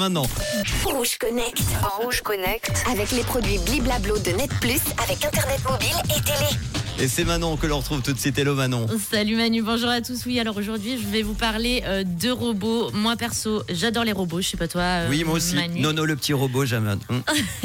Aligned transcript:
Maintenant, 0.00 0.26
Rouge 0.84 1.18
Connect. 1.18 1.60
En 1.82 2.04
Rouge 2.04 2.20
Connect. 2.20 2.70
Avec 2.88 3.10
les 3.10 3.24
produits 3.24 3.58
Bliblablo 3.66 4.16
de 4.20 4.30
Net 4.30 4.48
Plus 4.60 4.78
avec 5.02 5.24
Internet 5.24 5.58
mobile 5.68 5.88
et 6.16 6.20
télé. 6.22 7.02
et 7.04 7.08
c'est 7.08 7.24
Manon 7.24 7.56
que 7.56 7.66
l'on 7.66 7.78
retrouve 7.78 8.00
tout 8.00 8.12
de 8.12 8.18
suite. 8.20 8.38
Hello 8.38 8.54
Manon. 8.54 8.86
Salut 9.10 9.34
Manu, 9.34 9.60
bonjour 9.60 9.88
à 9.90 10.00
tous. 10.00 10.24
Oui, 10.26 10.38
alors 10.38 10.56
aujourd'hui, 10.56 11.00
je 11.02 11.08
vais 11.08 11.22
vous 11.22 11.34
parler 11.34 11.82
euh, 11.84 12.04
de 12.04 12.30
robots. 12.30 12.92
Moi 12.92 13.16
perso, 13.16 13.64
j'adore 13.70 14.04
les 14.04 14.12
robots. 14.12 14.40
Je 14.40 14.50
sais 14.50 14.56
pas 14.56 14.68
toi. 14.68 14.82
euh, 14.82 15.08
Oui, 15.10 15.24
moi 15.24 15.34
aussi. 15.34 15.56
Manu. 15.56 15.80
Nono, 15.80 16.04
le 16.04 16.14
petit 16.14 16.32
robot, 16.32 16.64
jamais. 16.64 16.92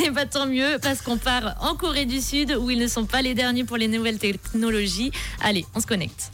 Et 0.04 0.09
bah 0.09 0.25
tant 0.25 0.47
mieux, 0.47 0.79
parce 0.81 1.04
qu'on 1.04 1.18
part 1.20 1.54
en 1.61 1.75
Corée 1.75 2.07
du 2.07 2.20
Sud 2.20 2.57
où 2.59 2.71
ils 2.71 2.79
ne 2.79 2.88
sont 2.88 3.05
pas 3.05 3.21
les 3.21 3.36
derniers 3.36 3.63
pour 3.63 3.77
les 3.77 3.88
nouvelles 3.88 4.18
technologies. 4.18 5.11
Allez, 5.39 5.68
on 5.75 5.79
se 5.81 5.86
connecte. 5.86 6.31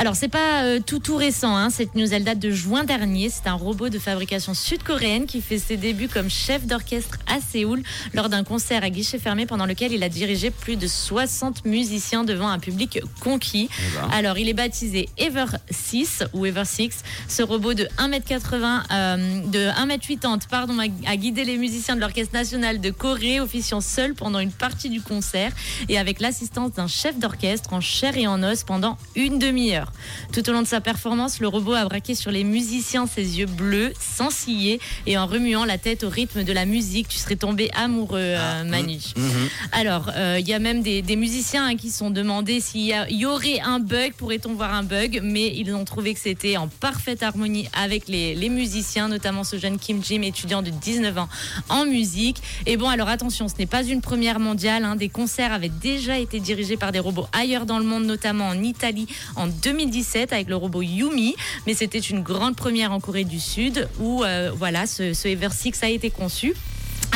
Alors 0.00 0.14
c'est 0.14 0.28
pas 0.28 0.62
euh, 0.62 0.78
tout 0.78 1.00
tout 1.00 1.16
récent, 1.16 1.56
hein. 1.56 1.70
cette 1.70 1.96
news 1.96 2.14
elle 2.14 2.22
date 2.22 2.38
de 2.38 2.52
juin 2.52 2.84
dernier. 2.84 3.30
C'est 3.30 3.48
un 3.48 3.54
robot 3.54 3.88
de 3.88 3.98
fabrication 3.98 4.54
sud-coréenne 4.54 5.26
qui 5.26 5.40
fait 5.40 5.58
ses 5.58 5.76
débuts 5.76 6.06
comme 6.06 6.30
chef 6.30 6.64
d'orchestre 6.66 7.18
à 7.26 7.40
Séoul 7.40 7.82
lors 8.14 8.28
d'un 8.28 8.44
concert 8.44 8.84
à 8.84 8.90
guichet 8.90 9.18
fermé 9.18 9.44
pendant 9.44 9.66
lequel 9.66 9.92
il 9.92 10.04
a 10.04 10.08
dirigé 10.08 10.52
plus 10.52 10.76
de 10.76 10.86
60 10.86 11.64
musiciens 11.64 12.22
devant 12.22 12.48
un 12.48 12.60
public 12.60 13.00
conquis. 13.18 13.68
Eh 13.72 13.96
ben. 13.96 14.08
Alors 14.12 14.38
il 14.38 14.48
est 14.48 14.54
baptisé 14.54 15.08
Ever 15.18 15.46
6 15.68 16.22
ou 16.32 16.46
Ever 16.46 16.64
6. 16.64 17.02
Ce 17.26 17.42
robot 17.42 17.74
de 17.74 17.88
1m80, 17.98 18.82
euh, 18.92 19.42
de 19.46 19.68
1m80 19.84 20.46
pardon, 20.48 20.78
a, 20.78 20.84
a 21.10 21.16
guidé 21.16 21.42
les 21.42 21.56
musiciens 21.56 21.96
de 21.96 22.00
l'Orchestre 22.00 22.34
national 22.34 22.80
de 22.80 22.90
Corée, 22.90 23.40
officiant 23.40 23.80
seul 23.80 24.14
pendant 24.14 24.38
une 24.38 24.52
partie 24.52 24.90
du 24.90 25.00
concert 25.00 25.50
et 25.88 25.98
avec 25.98 26.20
l'assistance 26.20 26.74
d'un 26.74 26.86
chef 26.86 27.18
d'orchestre 27.18 27.72
en 27.72 27.80
chair 27.80 28.16
et 28.16 28.28
en 28.28 28.44
os 28.44 28.62
pendant 28.62 28.96
une 29.16 29.40
demi-heure. 29.40 29.87
Tout 30.32 30.48
au 30.48 30.52
long 30.52 30.62
de 30.62 30.66
sa 30.66 30.80
performance, 30.80 31.40
le 31.40 31.48
robot 31.48 31.74
a 31.74 31.84
braqué 31.84 32.14
sur 32.14 32.30
les 32.30 32.44
musiciens 32.44 33.06
ses 33.06 33.38
yeux 33.38 33.46
bleus, 33.46 33.92
sans 34.00 34.30
ciller 34.30 34.80
et 35.06 35.16
en 35.18 35.26
remuant 35.26 35.64
la 35.64 35.78
tête 35.78 36.04
au 36.04 36.08
rythme 36.08 36.44
de 36.44 36.52
la 36.52 36.64
musique. 36.66 37.08
Tu 37.08 37.18
serais 37.18 37.36
tombé 37.36 37.70
amoureux, 37.74 38.18
euh, 38.20 38.64
Manu. 38.64 38.98
Mhm. 39.16 39.48
Alors, 39.72 40.10
euh, 40.16 40.38
il 40.40 40.48
y 40.48 40.54
a 40.54 40.58
même 40.58 40.82
des, 40.82 41.02
des 41.02 41.16
musiciens 41.16 41.66
hein, 41.66 41.76
qui 41.76 41.90
se 41.90 41.98
sont 41.98 42.10
demandé 42.10 42.60
s'il 42.60 42.94
y, 43.10 43.26
aurait 43.26 43.60
un 43.60 43.78
bug, 43.80 44.12
pourrait-on 44.14 44.54
voir 44.54 44.74
un 44.74 44.82
bug, 44.82 45.20
mais 45.22 45.52
ils 45.56 45.74
ont 45.74 45.84
trouvé 45.84 46.14
que 46.14 46.20
c'était 46.20 46.56
en 46.56 46.68
parfaite 46.68 47.22
harmonie 47.22 47.68
avec 47.72 48.08
les, 48.08 48.34
les 48.34 48.48
musiciens, 48.48 49.08
notamment 49.08 49.44
ce 49.44 49.58
jeune 49.58 49.78
Kim 49.78 50.02
Jim, 50.02 50.22
étudiant 50.22 50.62
de 50.62 50.70
19 50.70 51.18
ans 51.18 51.28
en 51.68 51.84
musique. 51.84 52.42
Et 52.66 52.76
bon, 52.76 52.88
alors 52.88 53.08
attention, 53.08 53.48
ce 53.48 53.54
n'est 53.58 53.66
pas 53.66 53.82
une 53.84 54.00
première 54.00 54.40
mondiale. 54.40 54.84
hein. 54.84 54.96
Des 54.96 55.08
concerts 55.08 55.52
avaient 55.52 55.68
déjà 55.68 56.18
été 56.18 56.40
dirigés 56.40 56.76
par 56.76 56.92
des 56.92 56.98
robots 56.98 57.26
ailleurs 57.32 57.66
dans 57.66 57.78
le 57.78 57.84
monde, 57.84 58.04
notamment 58.04 58.48
en 58.48 58.62
Italie 58.62 59.06
en 59.36 59.46
2017 59.78 60.32
avec 60.32 60.48
le 60.48 60.56
robot 60.56 60.82
Yumi. 60.82 61.36
Mais 61.66 61.74
c'était 61.74 61.98
une 61.98 62.22
grande 62.22 62.56
première 62.56 62.92
en 62.92 63.00
Corée 63.00 63.24
du 63.24 63.38
Sud 63.38 63.88
où 64.00 64.24
euh, 64.24 64.50
voilà, 64.54 64.86
ce, 64.86 65.14
ce 65.14 65.28
Ever 65.28 65.50
Six 65.50 65.82
a 65.82 65.88
été 65.88 66.10
conçu. 66.10 66.54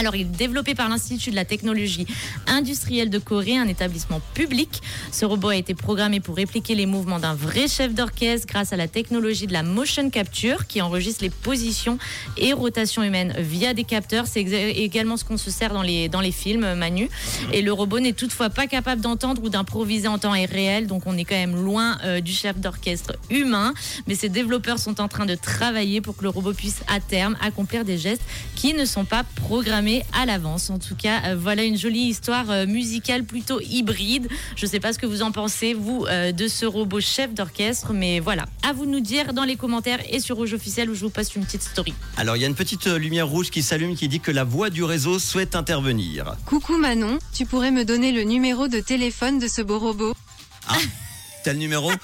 Alors, 0.03 0.17
il 0.17 0.23
est 0.23 0.25
développé 0.25 0.75
par 0.75 0.89
l'Institut 0.89 1.31
de 1.31 1.37
la 1.37 1.45
technologie 1.45 2.09
industrielle 2.49 3.09
de 3.09 3.19
Corée, 3.19 3.57
un 3.57 3.69
établissement 3.69 4.21
public. 4.35 4.83
Ce 5.13 5.25
robot 5.25 5.51
a 5.51 5.57
été 5.57 5.75
programmé 5.75 6.19
pour 6.19 6.35
répliquer 6.35 6.75
les 6.75 6.87
mouvements 6.87 7.21
d'un 7.21 7.35
vrai 7.35 7.69
chef 7.69 7.95
d'orchestre 7.95 8.49
grâce 8.49 8.73
à 8.73 8.77
la 8.77 8.89
technologie 8.89 9.47
de 9.47 9.53
la 9.53 9.63
motion 9.63 10.11
capture 10.11 10.67
qui 10.67 10.83
enregistre 10.83 11.23
les 11.23 11.31
positions 11.31 11.99
et 12.37 12.53
rotations 12.53 13.05
humaines 13.05 13.33
via 13.39 13.75
des 13.75 13.85
capteurs. 13.85 14.27
C'est 14.27 14.41
également 14.41 15.17
ce 15.17 15.25
qu'on 15.25 15.37
se 15.37 15.53
sert 15.53 15.73
dans 15.73 15.83
les, 15.83 16.09
dans 16.09 16.21
les 16.21 16.33
films, 16.33 16.75
Manu. 16.75 17.09
Et 17.53 17.63
le 17.63 17.73
robot 17.73 18.01
n'est 18.01 18.13
toutefois 18.13 18.51
pas 18.51 18.67
capable 18.67 19.03
d'entendre 19.03 19.41
ou 19.45 19.51
d'improviser 19.51 20.09
en 20.09 20.19
temps 20.19 20.33
réel, 20.33 20.89
donc 20.89 21.05
on 21.07 21.17
est 21.17 21.25
quand 21.25 21.37
même 21.37 21.55
loin 21.55 21.99
euh, 22.03 22.21
du 22.21 22.33
chef 22.33 22.59
d'orchestre 22.59 23.13
humain. 23.31 23.73
Mais 24.09 24.17
ces 24.17 24.29
développeurs 24.29 24.81
sont 24.81 25.01
en 25.01 25.07
train 25.07 25.27
de 25.27 25.37
travailler 25.37 26.01
pour 26.01 26.17
que 26.17 26.25
le 26.25 26.31
robot 26.31 26.55
puisse 26.55 26.81
à 26.89 26.99
terme 26.99 27.37
accomplir 27.41 27.85
des 27.85 27.99
gestes 27.99 28.23
qui 28.57 28.75
ne 28.75 28.85
sont 28.85 29.05
pas 29.05 29.23
programmés 29.37 29.92
à 30.13 30.27
l'avance. 30.27 30.71
En 30.71 30.79
tout 30.79 30.95
cas, 30.95 31.23
euh, 31.27 31.37
voilà 31.39 31.65
une 31.65 31.77
jolie 31.77 32.05
histoire 32.05 32.51
euh, 32.51 32.67
musicale 32.67 33.25
plutôt 33.25 33.61
hybride. 33.61 34.29
Je 34.57 34.67
ne 34.67 34.71
sais 34.71 34.81
pas 34.81 34.93
ce 34.93 34.99
que 34.99 35.07
vous 35.07 35.23
en 35.23 35.33
pensez, 35.33 35.75
vous, 35.75 36.07
euh, 36.09 36.33
de 36.33 36.49
ce 36.49 36.65
robot 36.65 37.01
chef 37.01 37.35
d'orchestre, 37.35 37.93
mais 37.93 38.21
voilà. 38.21 38.47
À 38.69 38.73
vous 38.73 38.87
de 38.87 38.91
nous 38.91 39.01
dire 39.01 39.33
dans 39.33 39.45
les 39.45 39.57
commentaires 39.57 40.01
et 40.11 40.21
sur 40.21 40.37
Rouge 40.37 40.55
Officiel 40.55 40.91
où 40.91 40.95
je 40.95 41.01
vous 41.01 41.11
passe 41.11 41.35
une 41.35 41.45
petite 41.45 41.63
story. 41.63 41.95
Alors, 42.17 42.37
il 42.37 42.43
y 42.43 42.45
a 42.45 42.49
une 42.49 42.55
petite 42.55 42.87
lumière 42.87 43.29
rouge 43.29 43.51
qui 43.51 43.63
s'allume 43.63 43.97
qui 43.97 44.09
dit 44.09 44.21
que 44.21 44.31
la 44.31 44.45
voix 44.45 44.71
du 44.71 44.85
réseau 44.85 45.19
souhaite 45.19 45.55
intervenir. 45.55 46.37
Coucou 46.47 46.77
Manon, 46.77 47.19
tu 47.35 47.47
pourrais 47.47 47.71
me 47.71 47.85
donner 47.85 48.13
le 48.13 48.23
numéro 48.23 48.69
de 48.69 48.81
téléphone 48.81 49.39
de 49.39 49.49
ce 49.49 49.63
beau 49.63 49.79
robot? 49.79 50.15
T'as 51.45 51.53
le 51.53 51.59
numéro? 51.59 51.91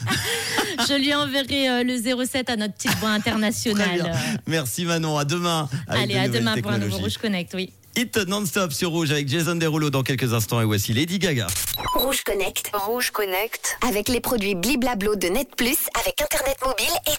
Je 0.88 0.94
lui 0.94 1.14
enverrai 1.14 1.68
euh, 1.68 1.82
le 1.84 2.24
07 2.26 2.50
à 2.50 2.56
notre 2.56 2.74
petite 2.74 2.96
voix 2.98 3.10
internationale. 3.10 4.12
Merci 4.46 4.84
Manon. 4.84 5.18
À 5.18 5.24
demain. 5.24 5.68
avec 5.86 6.04
Allez, 6.04 6.16
à 6.16 6.28
demain 6.28 6.56
pour 6.60 6.70
un 6.70 6.78
nouveau. 6.78 6.98
Rouge 6.98 7.18
Connect, 7.18 7.52
oui. 7.54 7.72
Hit 7.96 8.16
non-stop 8.28 8.72
sur 8.72 8.90
Rouge 8.90 9.10
avec 9.10 9.28
Jason 9.28 9.56
Derulo 9.56 9.90
dans 9.90 10.02
quelques 10.02 10.32
instants 10.32 10.60
et 10.60 10.64
voici 10.64 10.92
Lady 10.92 11.18
Gaga. 11.18 11.48
Rouge 11.94 12.22
Connect. 12.22 12.70
Rouge 12.72 13.10
Connect. 13.10 13.78
Avec 13.86 14.08
les 14.08 14.20
produits 14.20 14.54
Bliblablo 14.54 15.16
de 15.16 15.28
Net 15.28 15.48
Plus 15.56 15.78
avec 16.00 16.20
Internet 16.20 16.56
mobile 16.64 16.94
et 17.06 17.16
télé. 17.16 17.18